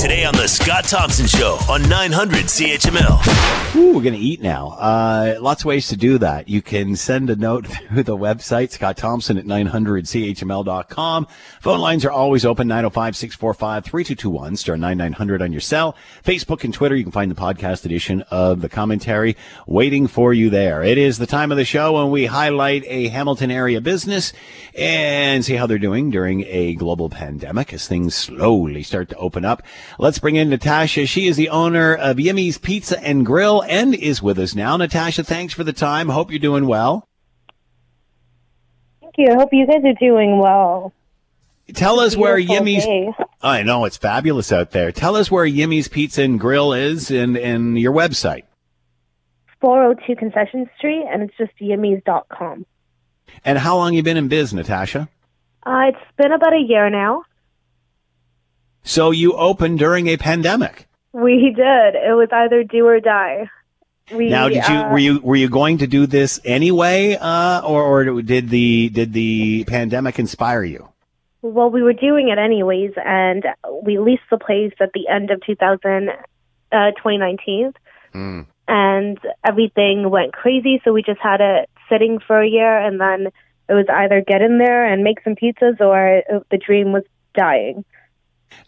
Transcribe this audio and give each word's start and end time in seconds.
Today 0.00 0.24
on 0.24 0.34
The 0.34 0.48
Scott 0.48 0.84
Thompson 0.84 1.26
Show 1.26 1.58
on 1.68 1.86
900 1.86 2.46
CHML. 2.46 3.76
Ooh, 3.76 3.94
we're 3.94 4.02
going 4.02 4.14
to 4.14 4.18
eat 4.18 4.40
now. 4.40 4.68
Uh, 4.70 5.36
lots 5.40 5.60
of 5.60 5.66
ways 5.66 5.88
to 5.88 5.96
do 5.96 6.16
that. 6.16 6.48
You 6.48 6.62
can 6.62 6.96
send 6.96 7.28
a 7.28 7.36
note 7.36 7.66
through 7.88 8.04
the 8.04 8.16
website, 8.16 8.70
Scott 8.70 8.96
Thompson 8.96 9.36
at 9.36 9.44
900CHML.com. 9.44 11.26
Phone 11.60 11.80
lines 11.80 12.06
are 12.06 12.10
always 12.10 12.46
open, 12.46 12.66
905-645-3221, 12.68 14.56
star 14.56 14.78
9900 14.78 15.42
on 15.42 15.52
your 15.52 15.60
cell. 15.60 15.94
Facebook 16.24 16.64
and 16.64 16.72
Twitter, 16.72 16.96
you 16.96 17.02
can 17.02 17.12
find 17.12 17.30
the 17.30 17.34
podcast 17.34 17.84
edition 17.84 18.22
of 18.30 18.62
the 18.62 18.70
commentary 18.70 19.36
waiting 19.66 20.06
for 20.06 20.32
you 20.32 20.48
there. 20.48 20.82
It 20.82 20.96
is 20.96 21.18
the 21.18 21.26
time 21.26 21.52
of 21.52 21.58
the 21.58 21.66
show 21.66 21.92
when 21.92 22.10
we 22.10 22.24
highlight 22.24 22.84
a 22.86 23.08
Hamilton 23.08 23.50
area 23.50 23.82
business 23.82 24.32
and 24.74 25.44
see 25.44 25.56
how 25.56 25.66
they're 25.66 25.78
doing 25.78 26.10
during 26.10 26.44
a 26.46 26.74
global 26.74 27.10
pandemic 27.10 27.74
as 27.74 27.86
things 27.86 28.14
slowly 28.14 28.82
start 28.82 29.10
to 29.10 29.16
open 29.16 29.44
up. 29.44 29.62
Let's 29.98 30.18
bring 30.18 30.36
in 30.36 30.50
Natasha. 30.50 31.06
She 31.06 31.26
is 31.26 31.36
the 31.36 31.48
owner 31.48 31.94
of 31.94 32.16
Yimmy's 32.16 32.58
Pizza 32.58 33.02
and 33.02 33.24
Grill 33.24 33.62
and 33.62 33.94
is 33.94 34.22
with 34.22 34.38
us 34.38 34.54
now. 34.54 34.76
Natasha, 34.76 35.24
thanks 35.24 35.54
for 35.54 35.64
the 35.64 35.72
time. 35.72 36.08
Hope 36.08 36.30
you're 36.30 36.38
doing 36.38 36.66
well. 36.66 37.06
Thank 39.00 39.14
you. 39.18 39.28
I 39.32 39.34
hope 39.34 39.50
you 39.52 39.66
guys 39.66 39.82
are 39.84 39.94
doing 39.94 40.38
well. 40.38 40.92
Tell 41.74 42.00
us 42.00 42.16
where 42.16 42.36
Yimmy's. 42.36 42.84
day. 42.84 43.12
I 43.42 43.62
know 43.62 43.84
it's 43.84 43.96
fabulous 43.96 44.52
out 44.52 44.72
there. 44.72 44.92
Tell 44.92 45.16
us 45.16 45.30
where 45.30 45.46
Yimmy's 45.46 45.88
Pizza 45.88 46.22
and 46.22 46.38
Grill 46.38 46.72
is 46.72 47.10
and, 47.10 47.36
and 47.36 47.78
your 47.78 47.92
website. 47.92 48.44
402 49.60 50.16
Concession 50.16 50.68
Street, 50.76 51.04
and 51.10 51.22
it's 51.22 51.36
just 51.36 51.52
yimmies.com. 51.60 52.66
And 53.44 53.58
how 53.58 53.76
long 53.76 53.94
you 53.94 54.02
been 54.02 54.16
in 54.16 54.28
biz, 54.28 54.52
Natasha? 54.52 55.08
Uh, 55.64 55.82
it's 55.88 56.16
been 56.16 56.32
about 56.32 56.54
a 56.54 56.60
year 56.60 56.88
now. 56.90 57.22
So 58.82 59.10
you 59.10 59.34
opened 59.34 59.78
during 59.78 60.08
a 60.08 60.16
pandemic. 60.16 60.86
We 61.12 61.52
did. 61.54 61.94
It 61.94 62.14
was 62.16 62.28
either 62.32 62.64
do 62.64 62.86
or 62.86 63.00
die. 63.00 63.50
We, 64.12 64.28
Now, 64.28 64.48
did 64.48 64.66
you 64.68 64.74
uh, 64.74 64.90
were 64.90 64.98
you 64.98 65.20
were 65.20 65.36
you 65.36 65.48
going 65.48 65.78
to 65.78 65.86
do 65.86 66.06
this 66.06 66.40
anyway, 66.44 67.16
uh, 67.20 67.60
or 67.64 67.82
or 67.82 68.22
did 68.22 68.48
the 68.48 68.88
did 68.88 69.12
the 69.12 69.64
pandemic 69.64 70.18
inspire 70.18 70.64
you? 70.64 70.88
Well, 71.42 71.70
we 71.70 71.82
were 71.82 71.92
doing 71.92 72.28
it 72.28 72.38
anyways, 72.38 72.92
and 73.04 73.44
we 73.84 73.98
leased 73.98 74.28
the 74.30 74.38
place 74.38 74.72
at 74.80 74.92
the 74.92 75.08
end 75.08 75.30
of 75.30 75.40
2000, 75.46 76.10
uh, 76.72 76.90
2019, 76.98 77.72
Hmm. 78.12 78.40
and 78.68 79.18
everything 79.46 80.10
went 80.10 80.32
crazy. 80.32 80.82
So 80.84 80.92
we 80.92 81.02
just 81.02 81.20
had 81.20 81.40
it 81.40 81.70
sitting 81.88 82.18
for 82.18 82.40
a 82.42 82.48
year, 82.48 82.76
and 82.78 83.00
then 83.00 83.28
it 83.68 83.72
was 83.74 83.86
either 83.88 84.20
get 84.26 84.42
in 84.42 84.58
there 84.58 84.84
and 84.84 85.04
make 85.04 85.22
some 85.22 85.34
pizzas, 85.36 85.80
or 85.80 86.22
the 86.50 86.58
dream 86.58 86.92
was 86.92 87.04
dying. 87.34 87.84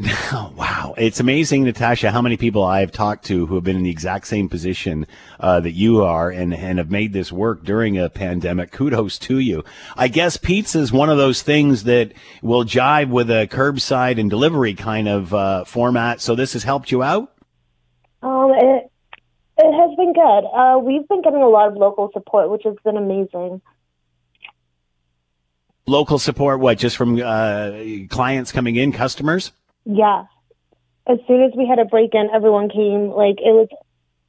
Wow. 0.32 0.94
It's 0.96 1.20
amazing, 1.20 1.64
Natasha, 1.64 2.10
how 2.10 2.22
many 2.22 2.36
people 2.36 2.62
I've 2.62 2.92
talked 2.92 3.24
to 3.26 3.46
who 3.46 3.54
have 3.54 3.64
been 3.64 3.76
in 3.76 3.82
the 3.82 3.90
exact 3.90 4.26
same 4.26 4.48
position 4.48 5.06
uh, 5.38 5.60
that 5.60 5.72
you 5.72 6.02
are 6.02 6.30
and, 6.30 6.54
and 6.54 6.78
have 6.78 6.90
made 6.90 7.12
this 7.12 7.32
work 7.32 7.64
during 7.64 7.98
a 7.98 8.08
pandemic. 8.08 8.70
Kudos 8.70 9.18
to 9.20 9.38
you. 9.38 9.64
I 9.96 10.08
guess 10.08 10.36
pizza 10.36 10.78
is 10.78 10.92
one 10.92 11.08
of 11.08 11.18
those 11.18 11.42
things 11.42 11.84
that 11.84 12.12
will 12.42 12.64
jive 12.64 13.08
with 13.08 13.30
a 13.30 13.46
curbside 13.50 14.18
and 14.20 14.30
delivery 14.30 14.74
kind 14.74 15.08
of 15.08 15.34
uh, 15.34 15.64
format. 15.64 16.20
So 16.20 16.34
this 16.34 16.52
has 16.52 16.64
helped 16.64 16.90
you 16.90 17.02
out? 17.02 17.32
Um, 18.22 18.52
it 18.54 18.90
it 19.58 19.72
has 19.72 19.96
been 19.96 20.12
good. 20.12 20.44
Uh, 20.54 20.78
we've 20.78 21.06
been 21.08 21.22
getting 21.22 21.42
a 21.42 21.48
lot 21.48 21.68
of 21.68 21.76
local 21.76 22.10
support, 22.12 22.50
which 22.50 22.62
has 22.64 22.76
been 22.84 22.96
amazing. 22.96 23.60
Local 25.86 26.18
support, 26.18 26.60
what, 26.60 26.78
just 26.78 26.96
from 26.96 27.20
uh, 27.20 27.72
clients 28.08 28.52
coming 28.52 28.76
in, 28.76 28.92
customers? 28.92 29.52
Yeah. 29.90 30.24
As 31.06 31.18
soon 31.26 31.42
as 31.42 31.52
we 31.56 31.66
had 31.66 31.78
a 31.78 31.84
break 31.84 32.14
in, 32.14 32.28
everyone 32.32 32.68
came. 32.68 33.10
Like 33.10 33.38
it 33.38 33.52
was 33.52 33.68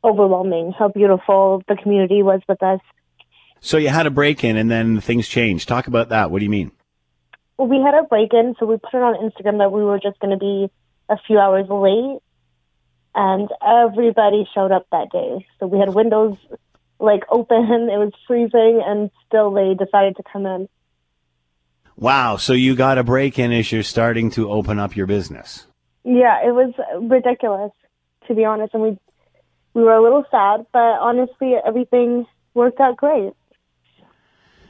overwhelming 0.03 0.73
how 0.77 0.87
beautiful 0.87 1.61
the 1.67 1.75
community 1.75 2.23
was 2.23 2.41
with 2.47 2.61
us. 2.63 2.79
So 3.59 3.77
you 3.77 3.89
had 3.89 4.07
a 4.07 4.09
break 4.09 4.43
in 4.43 4.57
and 4.57 4.71
then 4.71 4.99
things 4.99 5.27
changed. 5.27 5.67
Talk 5.67 5.85
about 5.85 6.09
that. 6.09 6.31
What 6.31 6.39
do 6.39 6.45
you 6.45 6.49
mean? 6.49 6.71
Well, 7.57 7.67
we 7.67 7.77
had 7.77 7.93
a 7.93 8.03
break 8.03 8.33
in, 8.33 8.55
so 8.59 8.65
we 8.65 8.77
put 8.77 8.95
it 8.95 9.03
on 9.03 9.29
Instagram 9.29 9.59
that 9.59 9.71
we 9.71 9.83
were 9.83 9.99
just 9.99 10.19
going 10.19 10.31
to 10.31 10.37
be 10.37 10.71
a 11.09 11.17
few 11.27 11.37
hours 11.37 11.67
late, 11.69 12.19
and 13.13 13.49
everybody 13.63 14.49
showed 14.55 14.71
up 14.71 14.87
that 14.91 15.11
day. 15.11 15.45
So 15.59 15.67
we 15.67 15.77
had 15.77 15.93
windows 15.93 16.37
like 16.99 17.21
open. 17.29 17.87
It 17.93 17.99
was 17.99 18.13
freezing, 18.25 18.81
and 18.83 19.11
still 19.27 19.51
they 19.51 19.75
decided 19.75 20.15
to 20.15 20.23
come 20.23 20.47
in. 20.47 20.67
Wow. 22.01 22.37
So 22.37 22.53
you 22.53 22.75
got 22.75 22.97
a 22.97 23.03
break 23.03 23.37
in 23.37 23.51
as 23.51 23.71
you're 23.71 23.83
starting 23.83 24.31
to 24.31 24.49
open 24.49 24.79
up 24.79 24.95
your 24.95 25.05
business. 25.05 25.67
Yeah, 26.03 26.39
it 26.43 26.51
was 26.51 26.73
ridiculous, 26.99 27.71
to 28.27 28.33
be 28.33 28.43
honest. 28.43 28.73
And 28.73 28.81
we 28.81 28.97
we 29.75 29.83
were 29.83 29.93
a 29.93 30.01
little 30.01 30.25
sad, 30.31 30.65
but 30.73 30.79
honestly, 30.79 31.53
everything 31.65 32.25
worked 32.55 32.79
out 32.79 32.97
great. 32.97 33.33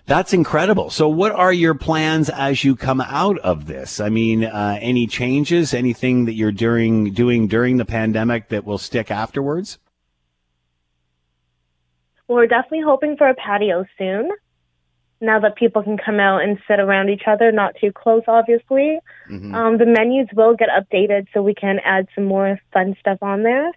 That's 0.08 0.34
incredible. 0.34 0.90
So, 0.90 1.08
what 1.08 1.32
are 1.32 1.54
your 1.54 1.74
plans 1.74 2.30
as 2.30 2.66
you 2.66 2.76
come 2.76 3.00
out 3.00 3.40
of 3.40 3.66
this? 3.66 4.02
I 4.02 4.10
mean, 4.10 4.44
uh, 4.44 4.78
any 4.82 5.08
changes, 5.08 5.74
anything 5.74 6.26
that 6.26 6.34
you're 6.34 6.52
doing 6.52 7.14
doing 7.14 7.48
during 7.48 7.78
the 7.78 7.86
pandemic 7.86 8.50
that 8.50 8.66
will 8.66 8.78
stick 8.78 9.10
afterwards? 9.10 9.80
Well, 12.28 12.40
we're 12.40 12.48
definitely 12.48 12.82
hoping 12.82 13.16
for 13.16 13.30
a 13.30 13.36
patio 13.36 13.86
soon. 13.98 14.32
Now 15.24 15.40
that 15.40 15.56
people 15.56 15.84
can 15.84 15.98
come 15.98 16.20
out 16.20 16.42
and 16.42 16.58
sit 16.68 16.80
around 16.80 17.10
each 17.10 17.24
other, 17.28 17.52
not 17.52 17.76
too 17.80 17.92
close, 17.94 18.24
obviously. 18.28 19.00
Um, 19.54 19.78
the 19.78 19.86
menus 19.86 20.28
will 20.34 20.56
get 20.56 20.70
updated 20.70 21.28
so 21.32 21.44
we 21.44 21.54
can 21.54 21.80
add 21.86 22.08
some 22.16 22.26
more 22.26 22.60
fun 22.74 22.96
stuff 23.00 23.20
on 23.22 23.44
there. 23.44 23.72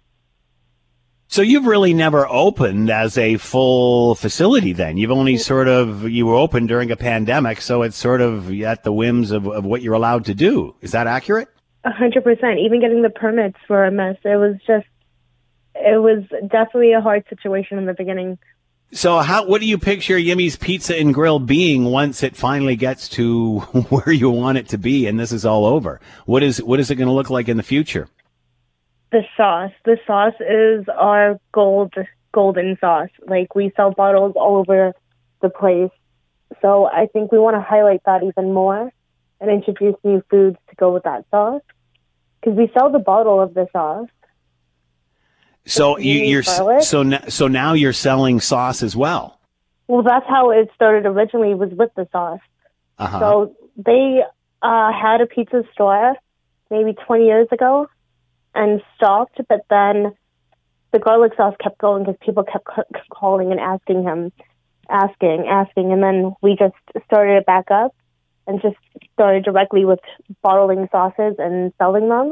So, 1.27 1.41
you've 1.41 1.65
really 1.65 1.93
never 1.93 2.27
opened 2.27 2.89
as 2.89 3.17
a 3.17 3.37
full 3.37 4.15
facility. 4.15 4.73
Then 4.73 4.97
you've 4.97 5.11
only 5.11 5.37
sort 5.37 5.67
of 5.67 6.07
you 6.07 6.25
were 6.25 6.35
open 6.35 6.67
during 6.67 6.91
a 6.91 6.95
pandemic, 6.95 7.61
so 7.61 7.81
it's 7.81 7.97
sort 7.97 8.21
of 8.21 8.51
at 8.61 8.83
the 8.83 8.91
whims 8.91 9.31
of, 9.31 9.47
of 9.47 9.65
what 9.65 9.81
you're 9.81 9.95
allowed 9.95 10.25
to 10.25 10.35
do. 10.35 10.75
Is 10.81 10.91
that 10.91 11.07
accurate? 11.07 11.47
A 11.83 11.91
hundred 11.91 12.23
percent. 12.23 12.59
Even 12.59 12.79
getting 12.79 13.01
the 13.01 13.09
permits 13.09 13.57
were 13.69 13.85
a 13.85 13.91
mess. 13.91 14.17
It 14.23 14.37
was 14.37 14.55
just, 14.67 14.87
it 15.75 16.01
was 16.01 16.23
definitely 16.47 16.93
a 16.93 17.01
hard 17.01 17.23
situation 17.29 17.77
in 17.77 17.85
the 17.85 17.93
beginning. 17.93 18.37
So, 18.91 19.19
how 19.19 19.45
what 19.45 19.61
do 19.61 19.67
you 19.67 19.77
picture 19.77 20.15
Yimmy's 20.15 20.55
Pizza 20.55 20.97
and 20.97 21.13
Grill 21.13 21.39
being 21.39 21.85
once 21.85 22.23
it 22.23 22.35
finally 22.35 22.75
gets 22.75 23.09
to 23.09 23.59
where 23.89 24.11
you 24.11 24.29
want 24.29 24.57
it 24.57 24.69
to 24.69 24.77
be, 24.77 25.07
and 25.07 25.19
this 25.19 25.31
is 25.31 25.45
all 25.45 25.65
over? 25.65 25.99
What 26.25 26.43
is 26.43 26.61
what 26.61 26.79
is 26.79 26.91
it 26.91 26.95
going 26.95 27.07
to 27.07 27.13
look 27.13 27.29
like 27.29 27.49
in 27.49 27.57
the 27.57 27.63
future? 27.63 28.07
The 29.11 29.23
sauce. 29.35 29.71
The 29.85 29.97
sauce 30.05 30.33
is 30.39 30.87
our 30.89 31.39
gold, 31.51 31.93
golden 32.31 32.77
sauce. 32.79 33.09
Like 33.27 33.55
we 33.55 33.71
sell 33.75 33.91
bottles 33.91 34.33
all 34.35 34.57
over 34.57 34.93
the 35.41 35.49
place. 35.49 35.91
So 36.61 36.85
I 36.85 37.07
think 37.07 37.31
we 37.31 37.39
want 37.39 37.55
to 37.55 37.61
highlight 37.61 38.01
that 38.05 38.23
even 38.23 38.53
more 38.53 38.91
and 39.41 39.51
introduce 39.51 39.95
new 40.03 40.23
foods 40.29 40.57
to 40.69 40.75
go 40.75 40.93
with 40.93 41.03
that 41.03 41.25
sauce. 41.31 41.61
Because 42.39 42.57
we 42.57 42.71
sell 42.73 42.91
the 42.91 42.99
bottle 42.99 43.41
of 43.41 43.53
the 43.53 43.67
sauce. 43.73 44.07
So 45.65 45.97
You 45.97 46.13
you, 46.13 46.21
need 46.21 46.29
you're 46.29 46.41
garlic? 46.43 46.83
so 46.83 47.01
n- 47.01 47.29
so 47.29 47.47
now 47.47 47.73
you're 47.73 47.93
selling 47.93 48.39
sauce 48.39 48.83
as 48.83 48.95
well. 48.95 49.39
Well, 49.87 50.03
that's 50.03 50.25
how 50.27 50.51
it 50.51 50.69
started 50.75 51.05
originally 51.05 51.53
was 51.53 51.71
with 51.71 51.91
the 51.95 52.07
sauce. 52.11 52.39
Uh-huh. 52.97 53.19
So 53.19 53.55
they 53.77 54.23
uh, 54.61 54.91
had 54.91 55.21
a 55.21 55.25
pizza 55.27 55.63
store 55.73 56.15
maybe 56.71 56.93
20 57.05 57.25
years 57.25 57.47
ago 57.51 57.87
and 58.55 58.81
stopped, 58.95 59.39
but 59.47 59.61
then 59.69 60.13
the 60.91 60.99
garlic 60.99 61.33
sauce 61.35 61.55
kept 61.61 61.77
going 61.77 62.03
because 62.03 62.17
people 62.21 62.43
kept 62.43 62.67
c- 62.75 62.99
calling 63.11 63.51
and 63.51 63.59
asking 63.59 64.03
him, 64.03 64.31
asking, 64.89 65.45
asking, 65.47 65.91
and 65.91 66.01
then 66.01 66.33
we 66.41 66.55
just 66.55 66.73
started 67.05 67.37
it 67.37 67.45
back 67.45 67.69
up 67.69 67.93
and 68.47 68.61
just 68.61 68.77
started 69.13 69.43
directly 69.43 69.85
with 69.85 69.99
bottling 70.41 70.87
sauces 70.91 71.35
and 71.37 71.73
selling 71.77 72.09
them. 72.09 72.31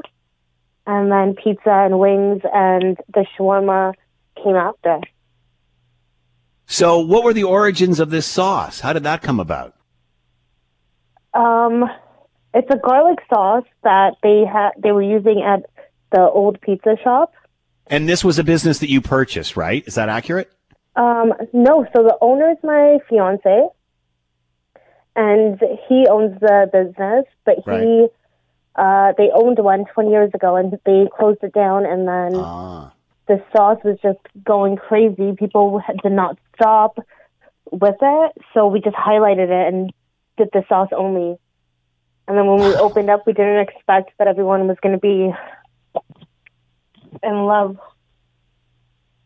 And 0.85 1.11
then 1.11 1.35
pizza 1.35 1.69
and 1.69 1.99
wings 1.99 2.41
and 2.53 2.97
the 3.13 3.25
shawarma 3.37 3.93
came 4.43 4.55
after. 4.55 4.99
so 6.65 6.99
what 6.99 7.23
were 7.23 7.33
the 7.33 7.43
origins 7.43 7.99
of 7.99 8.09
this 8.09 8.25
sauce? 8.25 8.81
How 8.81 8.93
did 8.93 9.03
that 9.03 9.21
come 9.21 9.39
about? 9.39 9.75
Um, 11.33 11.85
it's 12.53 12.69
a 12.69 12.77
garlic 12.77 13.19
sauce 13.33 13.65
that 13.83 14.15
they 14.21 14.43
had 14.45 14.71
they 14.81 14.91
were 14.91 15.01
using 15.01 15.41
at 15.41 15.65
the 16.11 16.21
old 16.21 16.61
pizza 16.61 16.95
shop. 17.03 17.33
And 17.87 18.07
this 18.07 18.23
was 18.23 18.39
a 18.39 18.43
business 18.43 18.79
that 18.79 18.89
you 18.89 19.01
purchased, 19.01 19.57
right? 19.57 19.83
Is 19.87 19.95
that 19.95 20.09
accurate? 20.09 20.51
Um, 20.95 21.33
no, 21.53 21.85
so 21.93 22.03
the 22.03 22.17
owner 22.21 22.51
is 22.51 22.57
my 22.63 22.99
fiance, 23.09 23.67
and 25.15 25.59
he 25.89 26.07
owns 26.07 26.39
the 26.39 26.69
business, 26.71 27.25
but 27.45 27.55
he 27.65 28.07
uh, 28.75 29.13
they 29.17 29.29
owned 29.33 29.59
one 29.59 29.85
20 29.93 30.09
years 30.09 30.31
ago, 30.33 30.55
and 30.55 30.73
they 30.85 31.07
closed 31.17 31.43
it 31.43 31.53
down, 31.53 31.85
and 31.85 32.07
then 32.07 32.35
Ah. 32.35 32.91
the 33.27 33.41
sauce 33.55 33.79
was 33.83 33.97
just 34.01 34.19
going 34.43 34.75
crazy. 34.77 35.33
People 35.37 35.81
did 36.01 36.11
not 36.11 36.37
stop 36.55 36.97
with 37.71 37.95
it, 38.01 38.31
so 38.53 38.67
we 38.67 38.81
just 38.81 38.95
highlighted 38.95 39.49
it 39.49 39.73
and 39.73 39.91
did 40.37 40.49
the 40.53 40.63
sauce 40.67 40.89
only. 40.95 41.37
And 42.27 42.37
then 42.37 42.45
when 42.47 42.59
we 42.59 42.75
opened 42.85 43.09
up, 43.09 43.25
we 43.25 43.33
didn't 43.33 43.59
expect 43.59 44.11
that 44.17 44.27
everyone 44.27 44.67
was 44.67 44.77
going 44.81 44.93
to 44.93 44.99
be 44.99 45.33
in 47.21 47.45
love. 47.45 47.77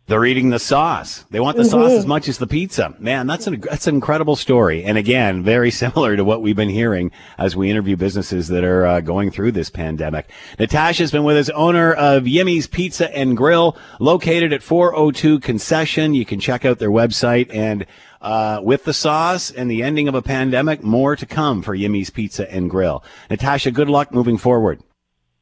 They're 0.07 0.23
eating 0.23 0.51
the 0.51 0.59
sauce. 0.59 1.25
They 1.31 1.41
want 1.41 1.57
the 1.57 1.65
sauce 1.65 1.91
as 1.91 2.05
much 2.05 2.29
as 2.29 2.37
the 2.37 2.47
pizza. 2.47 2.95
Man, 2.97 3.27
that's 3.27 3.45
an 3.45 3.59
that's 3.59 3.87
an 3.87 3.95
incredible 3.95 4.37
story. 4.37 4.85
And 4.85 4.97
again, 4.97 5.43
very 5.43 5.69
similar 5.83 6.15
to 6.15 6.23
what 6.23 6.41
we've 6.41 6.55
been 6.55 6.69
hearing 6.69 7.11
as 7.37 7.57
we 7.57 7.69
interview 7.69 7.97
businesses 7.97 8.47
that 8.47 8.63
are 8.63 8.85
uh, 8.85 9.01
going 9.01 9.31
through 9.31 9.51
this 9.51 9.69
pandemic. 9.69 10.29
Natasha's 10.57 11.11
been 11.11 11.25
with 11.25 11.35
us, 11.35 11.49
owner 11.49 11.91
of 11.91 12.23
Yimmy's 12.23 12.67
Pizza 12.67 13.13
and 13.13 13.35
Grill, 13.35 13.75
located 13.99 14.53
at 14.53 14.63
402 14.63 15.41
Concession. 15.41 16.13
You 16.13 16.25
can 16.25 16.39
check 16.39 16.63
out 16.63 16.79
their 16.79 16.89
website 16.89 17.53
and 17.53 17.85
uh, 18.21 18.61
with 18.63 18.85
the 18.85 18.93
sauce 18.93 19.51
and 19.51 19.69
the 19.69 19.83
ending 19.83 20.07
of 20.07 20.15
a 20.15 20.21
pandemic, 20.21 20.83
more 20.83 21.17
to 21.17 21.25
come 21.25 21.61
for 21.61 21.75
Yimmy's 21.75 22.09
Pizza 22.09 22.49
and 22.51 22.69
Grill. 22.69 23.03
Natasha, 23.29 23.71
good 23.71 23.89
luck 23.89 24.13
moving 24.13 24.37
forward. 24.37 24.81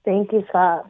Thank 0.04 0.32
you, 0.32 0.44
Scott. 0.50 0.90